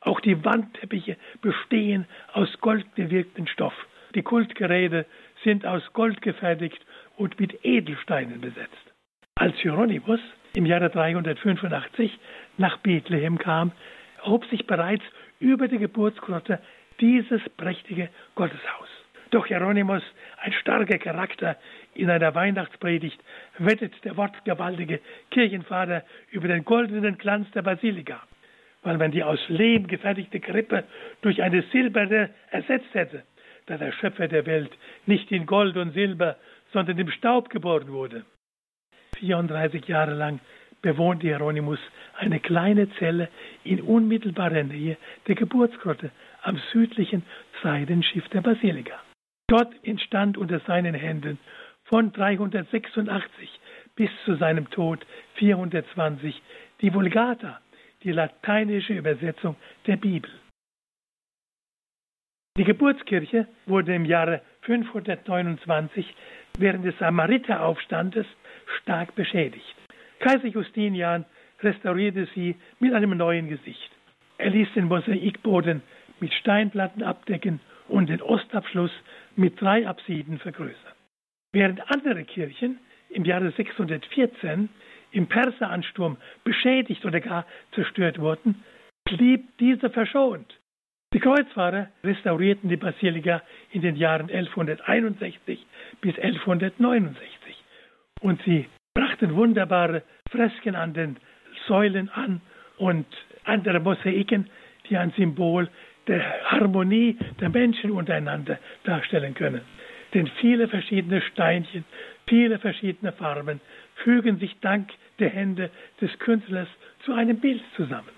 [0.00, 3.74] Auch die Wandteppiche bestehen aus goldgewirkten Stoff.
[4.14, 5.06] Die Kultgeräte
[5.42, 6.84] sind aus Gold gefertigt
[7.16, 8.92] und mit Edelsteinen besetzt.
[9.34, 10.20] Als Hieronymus
[10.54, 12.18] im Jahre 385
[12.58, 13.72] nach Bethlehem kam,
[14.18, 15.02] erhob sich bereits
[15.40, 16.60] über die Geburtsgrotte
[17.00, 18.88] dieses prächtige Gotteshaus.
[19.30, 20.02] Doch Hieronymus,
[20.40, 21.56] ein starker Charakter,
[21.94, 23.20] in einer Weihnachtspredigt
[23.58, 28.22] wettet der wortgewaltige Kirchenvater über den goldenen Glanz der Basilika,
[28.82, 30.84] weil man die aus Lehm gefertigte Krippe
[31.22, 33.24] durch eine silberne ersetzt hätte,
[33.66, 34.70] da der Schöpfer der Welt
[35.06, 36.36] nicht in Gold und Silber,
[36.72, 38.24] sondern im Staub geboren wurde.
[39.18, 40.40] 34 Jahre lang
[40.82, 41.78] bewohnte Hieronymus
[42.18, 43.28] eine kleine Zelle
[43.64, 44.96] in unmittelbarer Nähe
[45.26, 46.10] der Geburtsgrotte
[46.42, 47.22] am südlichen
[47.62, 49.00] Seidenschiff der Basilika.
[49.48, 51.38] Dort entstand unter seinen Händen
[51.84, 53.48] von 386
[53.96, 56.42] bis zu seinem Tod 420
[56.80, 57.60] die Vulgata,
[58.02, 60.30] die lateinische Übersetzung der Bibel.
[62.56, 66.14] Die Geburtskirche wurde im Jahre 529
[66.58, 68.26] während des Samariteraufstandes
[68.82, 69.76] stark beschädigt.
[70.20, 71.24] Kaiser Justinian
[71.60, 73.90] restaurierte sie mit einem neuen Gesicht.
[74.38, 75.82] Er ließ den Mosaikboden
[76.20, 78.90] mit Steinplatten abdecken und den Ostabschluss
[79.36, 80.92] mit drei Apsiden vergrößern.
[81.52, 82.78] Während andere Kirchen
[83.10, 84.68] im Jahre 614
[85.12, 88.64] im Perseransturm beschädigt oder gar zerstört wurden,
[89.04, 90.58] blieb diese verschont.
[91.12, 95.64] Die Kreuzfahrer restaurierten die Basilika in den Jahren 1161
[96.00, 97.38] bis 1169
[98.24, 101.18] und sie brachten wunderbare Fresken an den
[101.68, 102.40] Säulen an
[102.78, 103.06] und
[103.44, 104.48] andere Mosaiken,
[104.88, 105.68] die ein Symbol
[106.06, 109.60] der Harmonie der Menschen untereinander darstellen können.
[110.14, 111.84] Denn viele verschiedene Steinchen,
[112.26, 113.60] viele verschiedene Farben
[113.96, 116.68] fügen sich dank der Hände des Künstlers
[117.04, 118.08] zu einem Bild zusammen.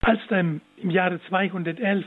[0.00, 2.06] Als dann im Jahre 211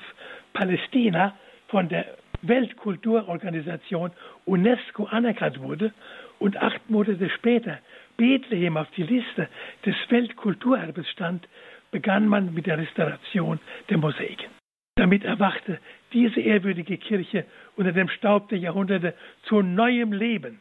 [0.53, 1.37] Palästina
[1.67, 2.05] von der
[2.41, 4.11] Weltkulturorganisation
[4.45, 5.93] UNESCO anerkannt wurde
[6.39, 7.79] und acht Monate später
[8.17, 9.47] Bethlehem auf die Liste
[9.85, 11.47] des Weltkulturerbes stand,
[11.91, 14.49] begann man mit der Restauration der Mosaiken.
[14.95, 15.79] Damit erwachte
[16.11, 17.45] diese ehrwürdige Kirche
[17.77, 20.59] unter dem Staub der Jahrhunderte zu neuem Leben.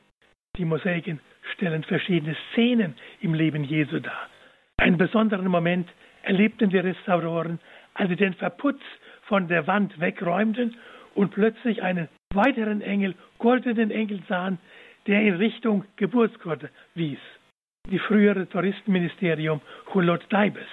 [0.56, 1.20] Die Mosaiken
[1.54, 4.28] stellen verschiedene Szenen im Leben Jesu dar.
[4.76, 5.88] Einen besonderen Moment
[6.22, 7.58] erlebten die Restauroren,
[7.94, 8.80] als sie den Verputz
[9.22, 10.76] von der Wand wegräumten
[11.14, 14.58] und plötzlich einen weiteren Engel, goldenen Engel sahen,
[15.08, 17.18] der in Richtung Geburtsgott wies.
[17.90, 19.60] Die frühere Touristenministerium
[19.94, 20.68] Hulot Daibes,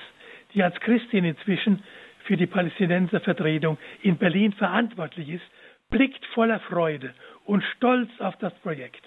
[0.54, 1.82] die als Christin inzwischen
[2.26, 5.46] für die Palästinenservertretung in Berlin verantwortlich ist,
[5.90, 7.14] blickt voller Freude
[7.46, 9.02] und Stolz auf das Projekt.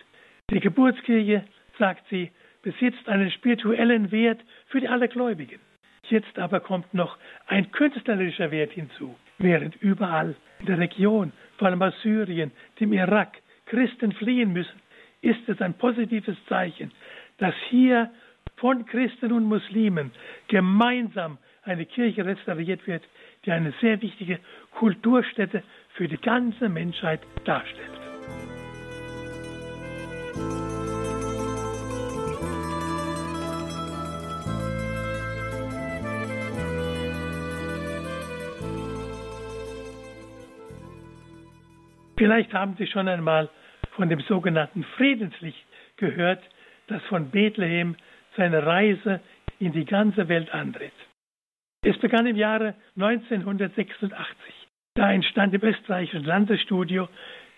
[0.50, 1.44] Die Geburtskirche,
[1.78, 2.30] sagt sie,
[2.62, 5.60] besitzt einen spirituellen Wert für die Allergläubigen.
[6.08, 9.14] Jetzt aber kommt noch ein künstlerischer Wert hinzu.
[9.36, 13.36] Während überall in der Region, vor allem aus Syrien, dem Irak,
[13.66, 14.80] Christen fliehen müssen,
[15.20, 16.92] ist es ein positives Zeichen,
[17.38, 18.10] dass hier
[18.56, 20.12] von Christen und Muslimen
[20.48, 23.02] gemeinsam eine Kirche restauriert wird,
[23.44, 24.40] die eine sehr wichtige
[24.72, 25.62] Kulturstätte
[25.94, 27.98] für die ganze Menschheit darstellt.
[42.16, 43.48] Vielleicht haben Sie schon einmal
[43.98, 45.58] von dem sogenannten Friedenslicht
[45.96, 46.42] gehört,
[46.86, 47.96] das von Bethlehem
[48.36, 49.20] seine Reise
[49.58, 50.92] in die ganze Welt antritt.
[51.82, 54.14] Es begann im Jahre 1986.
[54.94, 57.08] Da entstand im österreichischen Landesstudio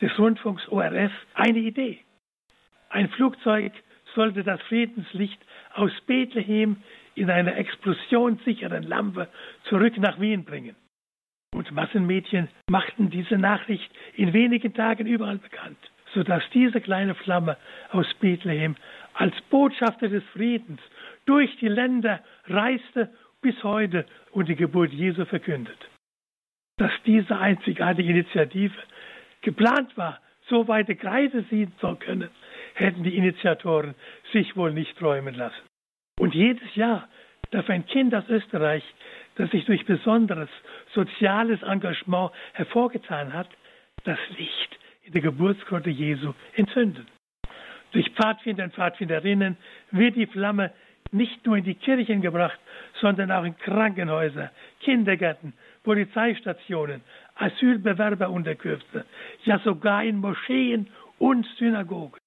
[0.00, 1.98] des Rundfunks ORF eine Idee.
[2.88, 3.72] Ein Flugzeug
[4.14, 5.40] sollte das Friedenslicht
[5.74, 6.82] aus Bethlehem
[7.16, 9.28] in einer explosionssicheren Lampe
[9.64, 10.74] zurück nach Wien bringen.
[11.54, 15.78] Und Massenmedien machten diese Nachricht in wenigen Tagen überall bekannt,
[16.14, 17.56] sodass diese kleine Flamme
[17.90, 18.76] aus Bethlehem
[19.14, 20.80] als Botschafter des Friedens
[21.26, 23.10] durch die Länder reiste
[23.42, 25.78] bis heute und die Geburt Jesu verkündet.
[26.76, 28.74] Dass diese einzigartige Initiative
[29.42, 32.30] geplant war, so weite Kreise ziehen zu können,
[32.74, 33.94] hätten die Initiatoren
[34.32, 35.62] sich wohl nicht träumen lassen.
[36.18, 37.08] Und jedes Jahr
[37.50, 38.84] darf ein Kind aus Österreich,
[39.36, 40.48] das sich durch besonderes
[40.94, 43.48] soziales Engagement hervorgetan hat,
[44.04, 44.79] das Licht
[45.12, 47.06] der Geburtsgrotte Jesu entzünden.
[47.92, 49.56] Durch Pfadfinder und Pfadfinderinnen
[49.90, 50.72] wird die Flamme
[51.12, 52.58] nicht nur in die Kirchen gebracht,
[53.00, 57.02] sondern auch in Krankenhäuser, Kindergärten, Polizeistationen,
[57.34, 59.04] Asylbewerberunterkünfte,
[59.44, 62.18] ja sogar in Moscheen und Synagogen.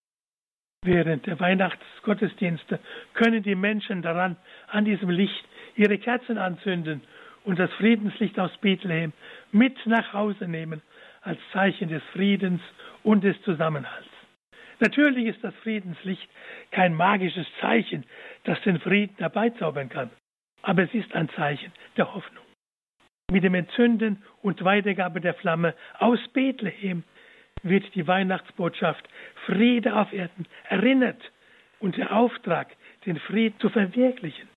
[0.84, 2.80] Während der Weihnachtsgottesdienste
[3.14, 4.36] können die Menschen daran,
[4.68, 7.02] an diesem Licht, ihre Kerzen anzünden
[7.46, 9.14] und das Friedenslicht aus Bethlehem
[9.54, 10.82] mit nach Hause nehmen
[11.24, 12.62] als Zeichen des Friedens
[13.04, 14.08] und des Zusammenhalts.
[14.80, 16.30] Natürlich ist das Friedenslicht
[16.72, 18.06] kein magisches Zeichen,
[18.44, 20.10] das den Frieden herbeizaubern kann,
[20.62, 22.44] aber es ist ein Zeichen der Hoffnung.
[23.32, 27.04] Mit dem Entzünden und Weitergabe der Flamme aus Bethlehem
[27.64, 29.08] wird die Weihnachtsbotschaft
[29.46, 31.32] Friede auf Erden erinnert
[31.80, 34.50] und der Auftrag, den Frieden zu verwirklichen.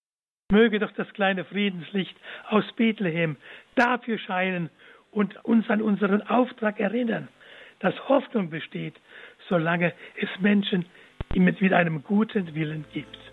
[0.51, 2.17] Möge doch das kleine Friedenslicht
[2.49, 3.37] aus Bethlehem
[3.75, 4.71] dafür scheinen
[5.17, 7.29] und uns an unseren Auftrag erinnern,
[7.79, 8.95] dass Hoffnung besteht,
[9.49, 10.85] solange es Menschen
[11.35, 13.26] mit einem guten Willen gibt.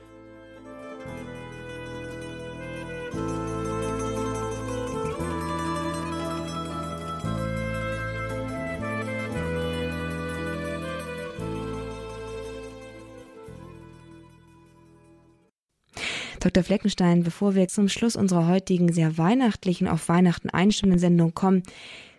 [16.44, 16.62] Dr.
[16.62, 21.64] Fleckenstein, bevor wir zum Schluss unserer heutigen sehr weihnachtlichen, auf Weihnachten einstimmenden Sendung kommen,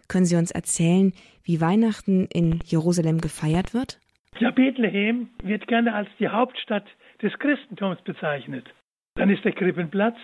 [0.08, 4.00] können Sie uns erzählen, wie Weihnachten in Jerusalem gefeiert wird?
[4.38, 6.86] Ja, Bethlehem wird gerne als die Hauptstadt
[7.20, 8.64] des Christentums bezeichnet.
[9.14, 10.16] Dann ist der Krippenplatz,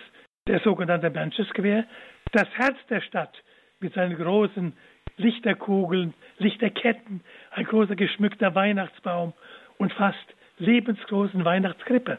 [0.47, 1.85] der sogenannte Benches Square,
[2.31, 3.37] das Herz der Stadt
[3.79, 4.73] mit seinen großen
[5.17, 9.33] Lichterkugeln, Lichterketten, ein großer geschmückter Weihnachtsbaum
[9.77, 10.17] und fast
[10.57, 12.17] lebensgroßen Weihnachtskrippe.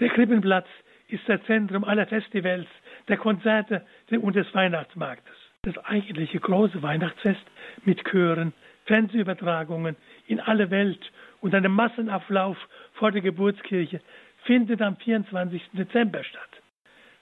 [0.00, 0.66] Der Krippenplatz
[1.08, 2.66] ist das Zentrum aller Festivals,
[3.08, 5.34] der Konzerte und des Weihnachtsmarktes.
[5.62, 7.44] das eigentliche große Weihnachtsfest
[7.84, 8.52] mit Chören,
[8.84, 12.58] Fernsehübertragungen in alle Welt und einem Massenauflauf
[12.94, 14.00] vor der Geburtskirche
[14.44, 15.62] findet am 24.
[15.72, 16.60] Dezember statt.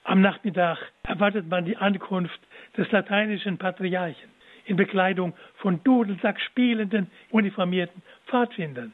[0.03, 2.39] Am Nachmittag erwartet man die Ankunft
[2.75, 4.29] des lateinischen Patriarchen
[4.65, 8.91] in Bekleidung von Dudelsack spielenden, uniformierten Pfadfindern.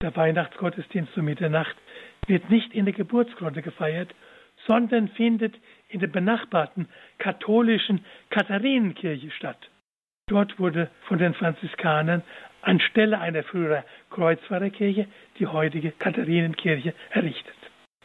[0.00, 1.76] Der Weihnachtsgottesdienst um Mitternacht
[2.26, 4.14] wird nicht in der Geburtsgrotte gefeiert,
[4.66, 5.54] sondern findet
[5.88, 9.70] in der benachbarten katholischen Katharinenkirche statt.
[10.26, 12.22] Dort wurde von den Franziskanern
[12.62, 15.06] anstelle einer früheren Kreuzfahrerkirche
[15.38, 17.56] die heutige Katharinenkirche errichtet.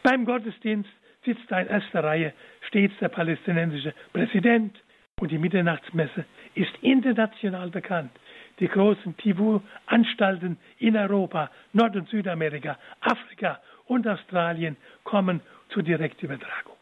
[0.02, 0.90] Beim Gottesdienst
[1.24, 2.32] sitzt in erster Reihe
[2.68, 4.76] stets der palästinensische Präsident
[5.20, 8.10] und die Mitternachtsmesse ist international bekannt.
[8.58, 16.76] Die großen TV-Anstalten in Europa, Nord- und Südamerika, Afrika und Australien kommen zur Direktübertragung.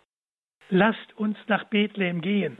[0.68, 2.58] Lasst uns nach Bethlehem gehen,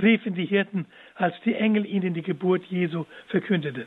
[0.00, 3.86] riefen die Hirten, als die Engel ihnen die Geburt Jesu verkündeten.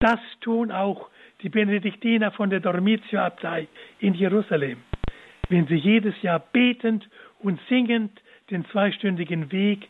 [0.00, 1.08] Das tun auch
[1.42, 3.68] die Benediktiner von der Dormitio-Abtei
[4.00, 4.78] in Jerusalem,
[5.48, 8.20] wenn sie jedes Jahr betend und singend
[8.50, 9.88] den zweistündigen Weg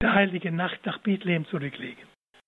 [0.00, 2.04] der heiligen Nacht nach Bethlehem zurücklegen.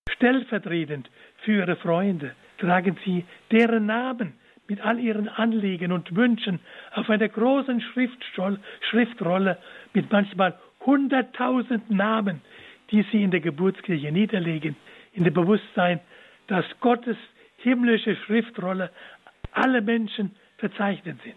[0.09, 1.07] Stellvertretend
[1.43, 4.40] für ihre Freunde tragen sie deren Namen
[4.71, 6.61] mit all ihren Anliegen und Wünschen
[6.93, 9.57] auf einer großen Schriftrolle
[9.93, 12.39] mit manchmal hunderttausend Namen,
[12.89, 14.77] die sie in der Geburtskirche niederlegen,
[15.11, 15.99] in dem Bewusstsein,
[16.47, 17.17] dass Gottes
[17.57, 18.91] himmlische Schriftrolle
[19.51, 21.35] alle Menschen verzeichnet sind.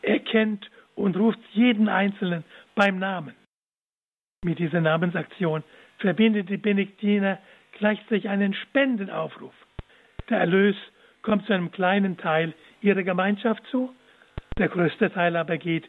[0.00, 3.34] Er kennt und ruft jeden Einzelnen beim Namen.
[4.42, 5.64] Mit dieser Namensaktion
[5.98, 7.38] verbindet die Benediktiner
[7.72, 9.54] gleichzeitig einen Spendenaufruf.
[10.30, 10.76] Der Erlös
[11.22, 13.94] kommt zu einem kleinen Teil ihrer Gemeinschaft zu,
[14.58, 15.88] der größte Teil aber geht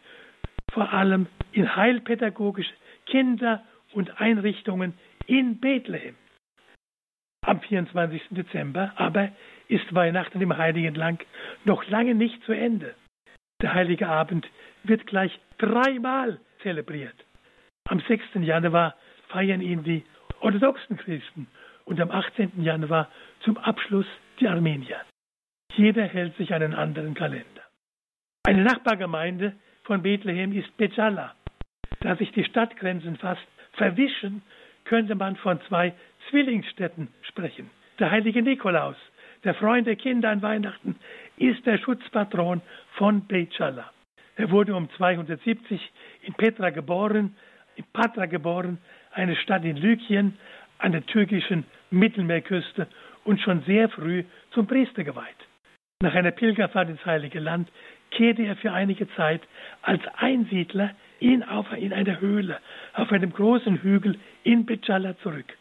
[0.71, 2.73] vor allem in heilpädagogische
[3.05, 4.93] Kinder- und Einrichtungen
[5.27, 6.15] in Bethlehem.
[7.45, 8.21] Am 24.
[8.31, 9.29] Dezember aber
[9.67, 11.23] ist Weihnachten im Heiligen Land
[11.65, 12.95] noch lange nicht zu Ende.
[13.61, 14.47] Der Heilige Abend
[14.83, 17.15] wird gleich dreimal zelebriert.
[17.89, 18.23] Am 6.
[18.35, 18.95] Januar
[19.27, 20.05] feiern ihn die
[20.39, 21.47] orthodoxen Christen
[21.85, 22.63] und am 18.
[22.63, 23.09] Januar
[23.41, 24.07] zum Abschluss
[24.39, 25.01] die Armenier.
[25.75, 27.63] Jeder hält sich einen anderen Kalender.
[28.43, 31.33] Eine Nachbargemeinde von Bethlehem ist Becala.
[32.01, 33.41] Da sich die Stadtgrenzen fast
[33.73, 34.43] verwischen,
[34.85, 35.93] könnte man von zwei
[36.29, 37.69] Zwillingsstädten sprechen.
[37.97, 38.97] Der heilige Nikolaus,
[39.43, 40.95] der Freund der Kinder an Weihnachten,
[41.37, 42.61] ist der Schutzpatron
[42.97, 43.91] von Becala.
[44.35, 47.35] Er wurde um 270 in Petra geboren,
[47.75, 48.77] in Patra geboren,
[49.11, 50.37] eine Stadt in Lykien
[50.77, 52.87] an der türkischen Mittelmeerküste
[53.23, 55.37] und schon sehr früh zum Priester geweiht.
[56.03, 57.69] Nach einer Pilgerfahrt ins Heilige Land
[58.11, 59.41] kehrte er für einige Zeit
[59.83, 62.59] als Einsiedler in, auf, in einer Höhle
[62.93, 65.57] auf einem großen Hügel in Becala zurück.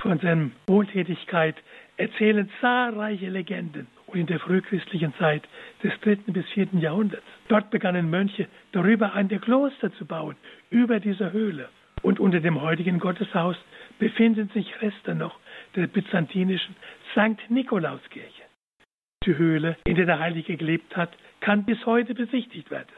[0.00, 1.54] Von seiner Wohltätigkeit
[1.98, 5.44] erzählen zahlreiche Legenden und in der frühchristlichen Zeit
[5.84, 7.22] des dritten bis vierten Jahrhunderts.
[7.46, 10.34] Dort begannen Mönche darüber ein Kloster zu bauen,
[10.70, 11.68] über dieser Höhle.
[12.02, 13.56] Und unter dem heutigen Gotteshaus
[14.00, 15.38] befinden sich Reste noch
[15.76, 16.74] der byzantinischen
[17.12, 17.48] St.
[17.50, 18.39] Nikolauskirche.
[19.26, 22.88] Die Höhle, in der der Heilige gelebt hat, kann bis heute besichtigt werden.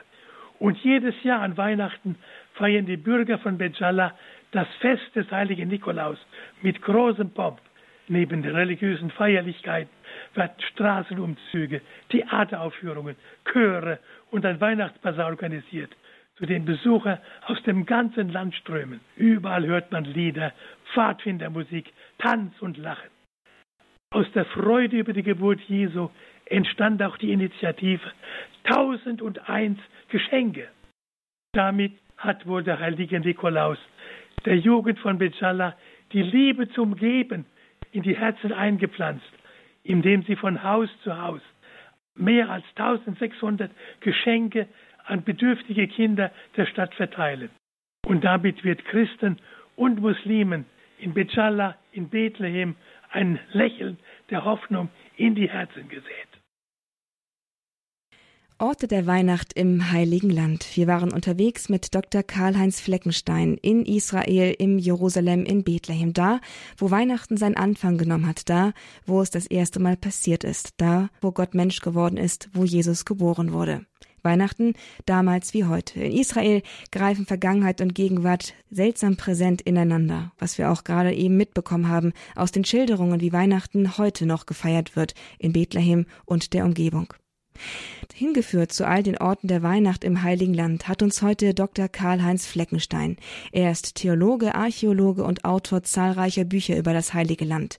[0.61, 2.15] Und jedes Jahr an Weihnachten
[2.55, 4.17] feiern die Bürger von Bejala
[4.53, 6.19] das Fest des heiligen Nikolaus
[6.61, 7.61] mit großem Pomp.
[8.07, 9.91] Neben den religiösen Feierlichkeiten
[10.35, 11.81] werden Straßenumzüge,
[12.11, 13.17] Theateraufführungen,
[13.51, 13.99] Chöre
[14.31, 15.91] und ein Weihnachtsbasar organisiert,
[16.37, 19.01] zu dem Besucher aus dem ganzen Land strömen.
[19.17, 20.53] Überall hört man Lieder,
[20.95, 23.11] Pfadfindermusik, Tanz und Lachen.
[24.13, 26.11] Aus der Freude über die Geburt Jesu
[26.45, 28.13] entstand auch die Initiative
[28.65, 29.79] 1001
[30.11, 30.69] Geschenke.
[31.53, 33.79] Damit hat wohl der heilige Nikolaus
[34.45, 35.77] der Jugend von Becala
[36.13, 37.47] die Liebe zum Geben
[37.93, 39.33] in die Herzen eingepflanzt,
[39.83, 41.41] indem sie von Haus zu Haus
[42.15, 43.71] mehr als 1600
[44.01, 44.69] Geschenke
[45.07, 47.49] an bedürftige Kinder der Stadt verteilen.
[48.05, 49.39] Und damit wird Christen
[49.75, 50.67] und Muslimen
[50.99, 52.77] in Becala, in Bethlehem
[53.13, 53.99] ein Lächeln
[54.31, 56.29] der Hoffnung in die Herzen gesät.
[58.59, 60.77] Orte der Weihnacht im Heiligen Land.
[60.77, 62.23] Wir waren unterwegs mit Dr.
[62.23, 66.39] Karl-Heinz Fleckenstein in Israel, im Jerusalem, in Bethlehem, da,
[66.77, 68.73] wo Weihnachten seinen Anfang genommen hat, da,
[69.05, 73.05] wo es das erste Mal passiert ist, da, wo Gott Mensch geworden ist, wo Jesus
[73.05, 73.85] geboren wurde.
[74.23, 74.75] Weihnachten
[75.07, 76.01] damals wie heute.
[76.01, 81.89] In Israel greifen Vergangenheit und Gegenwart seltsam präsent ineinander, was wir auch gerade eben mitbekommen
[81.89, 87.15] haben aus den Schilderungen, wie Weihnachten heute noch gefeiert wird in Bethlehem und der Umgebung.
[88.15, 91.89] Hingeführt zu all den Orten der Weihnacht im Heiligen Land hat uns heute Dr.
[91.89, 93.17] Karl-Heinz Fleckenstein.
[93.53, 97.79] Er ist Theologe, Archäologe und Autor zahlreicher Bücher über das Heilige Land.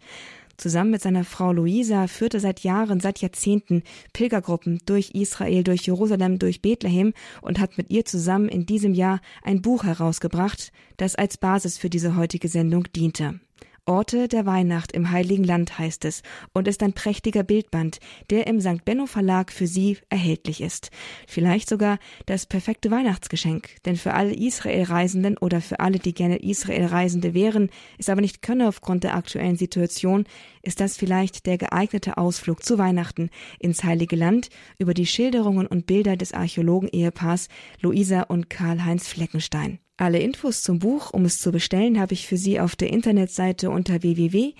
[0.63, 3.83] Zusammen mit seiner Frau Luisa führt er seit Jahren, seit Jahrzehnten
[4.13, 9.19] Pilgergruppen durch Israel, durch Jerusalem, durch Bethlehem und hat mit ihr zusammen in diesem Jahr
[9.41, 13.41] ein Buch herausgebracht, das als Basis für diese heutige Sendung diente.
[13.85, 16.23] Orte der Weihnacht im Heiligen Land heißt es
[16.53, 18.85] und ist ein prächtiger Bildband, der im St.
[18.85, 20.89] Benno Verlag für Sie erhältlich ist.
[21.27, 27.33] Vielleicht sogar das perfekte Weihnachtsgeschenk, denn für alle Israel-Reisenden oder für alle, die gerne Israel-Reisende
[27.33, 30.23] wären, es aber nicht können aufgrund der aktuellen Situation,
[30.61, 33.29] ist das vielleicht der geeignete Ausflug zu Weihnachten
[33.59, 37.49] ins Heilige Land über die Schilderungen und Bilder des Archäologen-Ehepaars
[37.81, 39.79] Luisa und Karl-Heinz Fleckenstein.
[39.97, 43.69] Alle Infos zum Buch, um es zu bestellen, habe ich für Sie auf der Internetseite
[43.69, 44.53] unter www.horab.org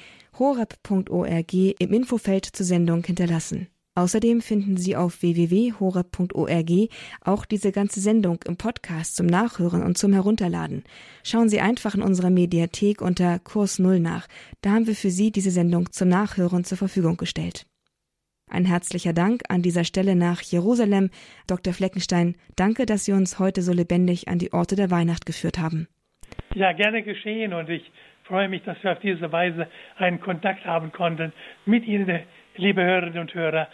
[1.54, 3.68] im Infofeld zur Sendung hinterlassen.
[3.96, 6.72] Außerdem finden Sie auf www.horab.org
[7.22, 10.84] auch diese ganze Sendung im Podcast zum Nachhören und zum Herunterladen.
[11.24, 14.28] Schauen Sie einfach in unserer Mediathek unter Kurs Null nach.
[14.62, 17.68] Da haben wir für Sie diese Sendung zum Nachhören zur Verfügung gestellt.
[18.50, 21.10] Ein herzlicher Dank an dieser Stelle nach Jerusalem.
[21.48, 21.74] Dr.
[21.74, 25.88] Fleckenstein, danke, dass Sie uns heute so lebendig an die Orte der Weihnacht geführt haben.
[26.54, 27.92] Ja, gerne geschehen und ich
[28.24, 29.68] freue mich, dass wir auf diese Weise
[29.98, 31.34] einen Kontakt haben konnten
[31.66, 32.22] mit Ihnen,
[32.56, 33.68] liebe Hörerinnen und Hörer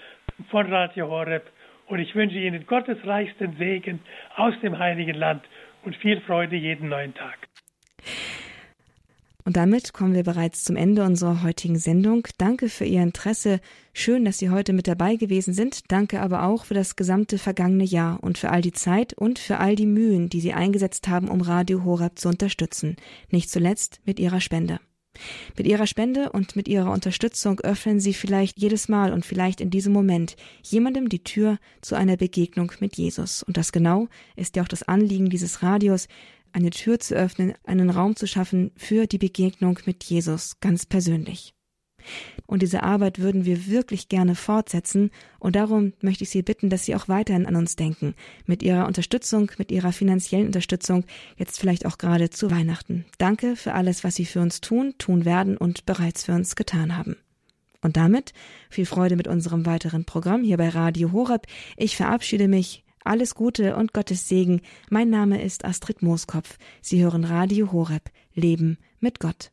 [0.50, 1.50] von Radio Horeb.
[1.88, 4.00] Und ich wünsche Ihnen Gottes reichsten Segen
[4.36, 5.44] aus dem Heiligen Land
[5.84, 7.38] und viel Freude jeden neuen Tag.
[9.50, 12.28] Und damit kommen wir bereits zum Ende unserer heutigen Sendung.
[12.38, 13.62] Danke für Ihr Interesse.
[13.94, 15.92] Schön, dass Sie heute mit dabei gewesen sind.
[15.92, 19.58] Danke aber auch für das gesamte vergangene Jahr und für all die Zeit und für
[19.58, 22.96] all die Mühen, die Sie eingesetzt haben, um Radio Horab zu unterstützen.
[23.32, 24.80] Nicht zuletzt mit Ihrer Spende.
[25.58, 29.72] Mit Ihrer Spende und mit Ihrer Unterstützung öffnen Sie vielleicht jedes Mal und vielleicht in
[29.72, 33.42] diesem Moment jemandem die Tür zu einer Begegnung mit Jesus.
[33.42, 36.08] Und das genau ist ja auch das Anliegen dieses Radios,
[36.54, 41.54] eine Tür zu öffnen, einen Raum zu schaffen für die Begegnung mit Jesus ganz persönlich.
[42.46, 46.86] Und diese Arbeit würden wir wirklich gerne fortsetzen, und darum möchte ich Sie bitten, dass
[46.86, 51.06] Sie auch weiterhin an uns denken, mit Ihrer Unterstützung, mit Ihrer finanziellen Unterstützung,
[51.38, 53.06] jetzt vielleicht auch gerade zu Weihnachten.
[53.18, 56.98] Danke für alles, was Sie für uns tun, tun werden und bereits für uns getan
[56.98, 57.18] haben.
[57.82, 58.34] Und damit
[58.70, 61.48] viel Freude mit unserem weiteren Programm hier bei Radio Horeb.
[61.78, 62.84] Ich verabschiede mich.
[63.10, 64.62] Alles Gute und Gottes Segen.
[64.92, 66.60] Mein Name ist Astrid Mooskopf.
[66.80, 68.12] Sie hören Radio Horeb.
[68.36, 69.52] Leben mit Gott.